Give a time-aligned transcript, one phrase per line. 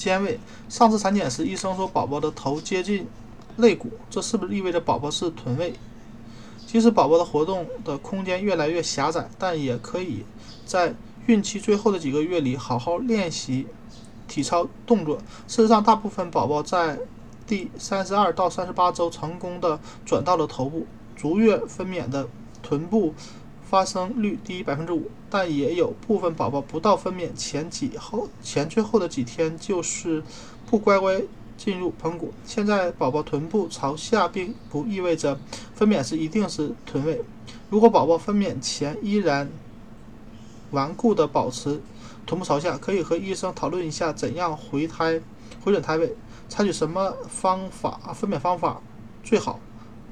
[0.00, 0.40] 肩位。
[0.70, 3.06] 上次产检时，医生说宝宝的头接近
[3.58, 5.74] 肋骨，这是不是意味着宝宝是臀位？
[6.66, 10.24] 即使宝宝的活动的空间越来越狭窄，但也可以
[10.64, 10.94] 在
[11.26, 13.66] 孕期最后的几个月里好好练习
[14.26, 15.18] 体操动作。
[15.46, 16.98] 事实上，大部分宝宝在
[17.46, 22.26] 第三十二到三十八周成功的转到了头部，足月分娩的
[22.62, 23.12] 臀部。
[23.70, 30.20] 发生率低百分之五，但也有部分宝宝不到分娩前几后前最后的几天就是
[30.66, 31.22] 不乖乖
[31.56, 32.34] 进入盆骨。
[32.44, 35.38] 现在宝宝臀部朝下并不意味着
[35.72, 37.22] 分娩时一定是臀位。
[37.70, 39.48] 如果宝宝分娩前依然
[40.72, 41.80] 顽固的保持
[42.26, 45.20] 臀部朝下，可以和医生讨论一下怎样回胎
[45.64, 46.12] 回转胎位，
[46.48, 48.82] 采取什么方法分娩方法
[49.22, 49.60] 最好。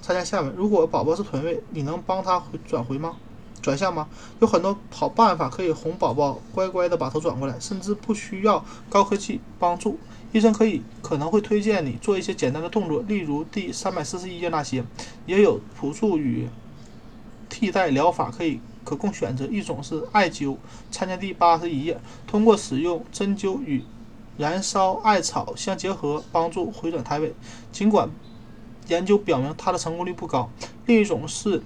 [0.00, 3.16] 参加下文，如果宝宝是臀位，你能帮他回转回吗？
[3.62, 4.08] 转向吗？
[4.40, 9.96] 有很多好办法可以哄宝宝乖乖的把头转过来，甚至不需要高科技帮助。
[10.32, 14.84] 医生可以可能会推荐你做一些简单的动作，例如第三百四十一页那些。
[15.26, 16.48] 也有辅助与
[17.48, 20.56] 替代疗法可以可供选择，一种是艾灸，
[20.90, 22.00] 参见第八十一页。
[22.26, 23.84] 通过使用针灸与
[24.36, 27.32] 燃烧艾草相结合，帮助回转胎位。
[27.70, 28.10] 尽管
[28.88, 30.50] 研究表明它的成功率不高。
[30.86, 31.62] 另一种是。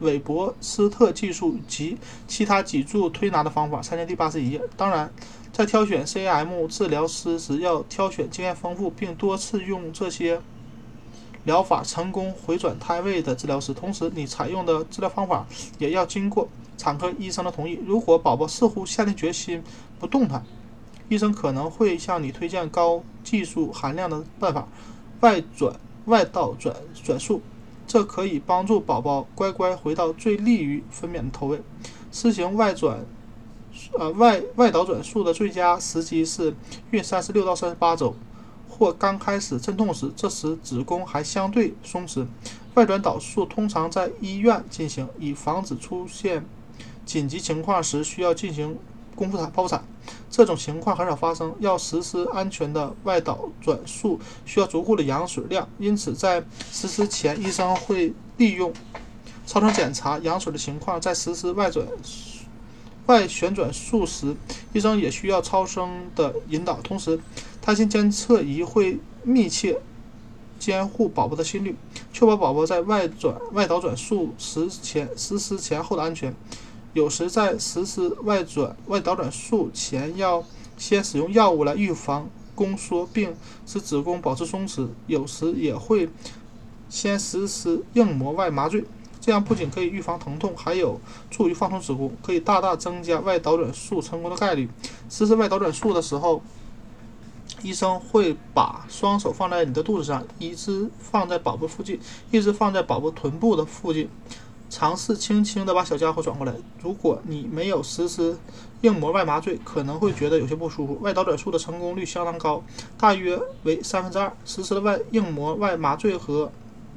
[0.00, 4.60] 韦伯斯特技术及其他脊柱推拿的方法，参见第八十一页。
[4.76, 5.12] 当然，
[5.52, 10.40] 在挑选 CAM 治疗师时，要挑选经验丰富并多次用这些
[11.44, 13.72] 疗法成功回转胎位的治疗师。
[13.72, 15.46] 同时，你采用的治疗方法
[15.78, 17.78] 也要经过产科医生的同意。
[17.86, 19.62] 如果宝宝似乎下定决心
[19.98, 20.44] 不动弹，
[21.08, 24.66] 医生可能会向你推荐高技术含量的办法——
[25.20, 25.74] 外转
[26.06, 27.42] 外倒转转术。
[27.90, 31.60] 这可以帮助宝宝乖乖回到最利于分娩的头位。
[32.12, 33.04] 施行外转，
[33.98, 36.54] 呃外外导转术的最佳时机是
[36.92, 38.14] 孕三十六到三十八周，
[38.68, 42.24] 或刚开始阵痛时，这时子宫还相对松弛。
[42.74, 46.46] 外转导术通常在医院进行，以防止出现
[47.04, 48.78] 紧急情况时需要进行。
[49.16, 49.84] 剖腹产、剖腹产
[50.30, 51.52] 这种情况很少发生。
[51.58, 58.72] 要实施安全的外导转术，需要足够的羊水量，因此在实施前，医生会利用
[59.46, 61.00] 超声检查羊水的情况。
[61.00, 61.84] 在实施外转
[63.06, 64.36] 外旋转术时，
[64.72, 66.74] 医生也需要超声的引导。
[66.80, 67.18] 同时，
[67.60, 69.80] 胎心监测仪会密切
[70.60, 71.74] 监护宝宝的心率，
[72.12, 76.32] 确保宝宝在外转外导转术时前实施前后的安全。
[76.92, 80.44] 有时在实施外转外导转术前，要
[80.76, 83.34] 先使用药物来预防宫缩，并
[83.64, 84.88] 使子宫保持松弛。
[85.06, 86.08] 有时也会
[86.88, 88.84] 先实施硬膜外麻醉，
[89.20, 94.68] 这样不仅可以预防疼痛，还有助于放松子宫，可以大大增加外导转术成功的概率。
[95.08, 96.42] 实施外导转术的时候，
[97.62, 104.08] 医生会把双手放在你的肚子上，一只放在宝宝附近，一只放在宝宝臀部的附近。
[104.70, 106.54] 尝试轻轻地把小家伙转过来。
[106.80, 108.38] 如果你没有实施
[108.82, 110.96] 硬膜外麻醉，可能会觉得有些不舒服。
[111.02, 112.62] 外导转术的成功率相当高，
[112.96, 114.32] 大约为三分之二。
[114.44, 116.50] 实施了外硬膜外麻醉和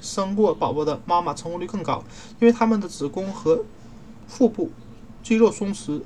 [0.00, 2.02] 生过宝宝的妈妈成功率更高，
[2.38, 3.64] 因为他们的子宫和
[4.28, 4.70] 腹部
[5.22, 6.00] 肌肉松弛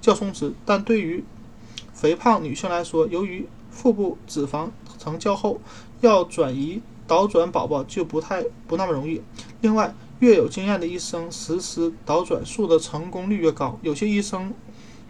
[0.00, 0.52] 较松弛。
[0.66, 1.24] 但对于
[1.94, 5.60] 肥胖女性来说，由于腹部脂肪层较厚，
[6.02, 9.22] 要转移导转宝宝就不太不那么容易。
[9.62, 14.52] 另外，越有经验的医生实施导转术的成功率越高，有些医生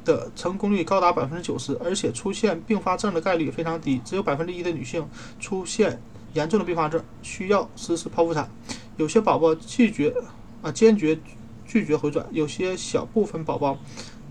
[0.05, 5.09] 的成功率高达百分之九十，而且出现并发症的概率非常低，只有百分之一的女性
[5.39, 6.01] 出现
[6.35, 8.51] 严重的并发症，需要实施剖腹产。
[8.97, 10.15] 有些宝宝拒绝
[10.63, 11.19] 啊，坚决
[11.67, 13.79] 拒绝回转，有些小部分宝宝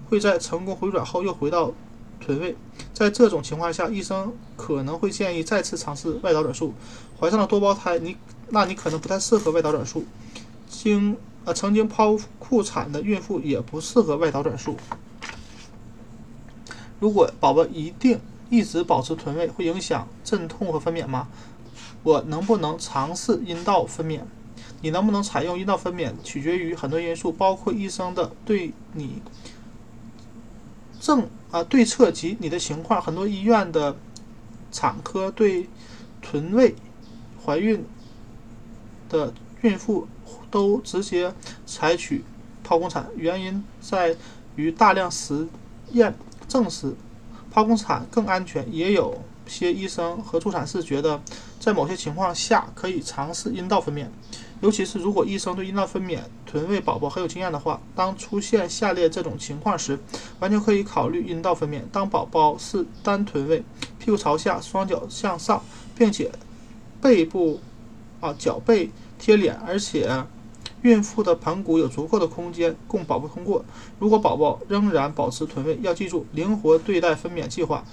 [0.10, 1.72] 会在成功回转后又回到
[2.20, 2.56] 臀位。
[2.94, 6.74] 在这种情况下，医生可能会建议再次尝试外导转术。
[7.20, 8.18] 怀上了多胞胎，你
[8.50, 10.04] 那你可能不太适合外导转术。
[10.84, 14.76] 经呃曾经剖腹产的孕妇也不适合外导转术。
[17.00, 18.20] 如果宝宝一定
[18.50, 21.28] 一直保持臀位，会影响阵痛和分娩吗？
[22.04, 24.22] 我能不能尝试阴道分娩？
[24.82, 29.22] 你能不能采用阴道分娩，取决于很多因素，包括医生的对你
[31.00, 33.02] 正啊对策及你的情况。
[33.02, 33.96] 很多医院的
[34.72, 35.68] 产科对
[36.22, 36.76] 臀位
[37.44, 37.86] 怀孕
[39.10, 40.08] 的孕妇。
[40.56, 41.34] 都直接
[41.66, 42.24] 采取
[42.66, 44.16] 剖宫产，原因在
[44.56, 45.46] 于大量实
[45.92, 46.16] 验
[46.48, 46.96] 证实
[47.54, 48.66] 剖宫产更安全。
[48.74, 51.22] 也有些医生和助产士觉得，
[51.60, 54.08] 在某些情况下可以尝试阴道分娩。
[54.62, 60.00] 尤其是如果医生对阴道分娩臀位宝宝很有经验的话，当出现下列这种情况时，
[60.40, 61.82] 完全可以考虑阴道分娩。
[61.92, 63.62] 当宝宝是单臀位，
[64.00, 65.62] 屁股朝下，双脚向上，
[65.98, 66.32] 并且
[67.02, 67.60] 背部
[68.22, 70.10] 啊脚背贴脸，而且
[70.86, 73.66] 孕妇的盆骨有足够的空间供宝宝通过。
[73.98, 77.84] 如果宝宝仍然保持臀位，要记住灵活对待分娩计划。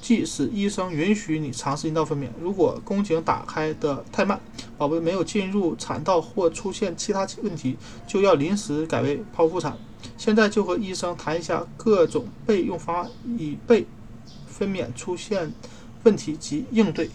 [0.00, 4.40] 即使医生允许你尝试阴道分娩，如果宫颈打开的太慢，
[4.76, 7.76] 宝宝没有进入产道或出现其他问题，
[8.08, 9.76] 就要临时改为剖腹产。
[10.16, 13.86] 现在就和医生谈一下各种备用方案，以备
[14.48, 15.52] 分娩出现
[16.02, 17.08] 问题及应对。